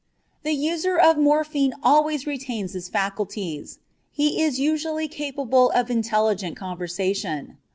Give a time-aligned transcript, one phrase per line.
[0.41, 3.77] The user of morphine always retains his faculties.
[4.11, 7.59] He is usually capable of intelligent conversation.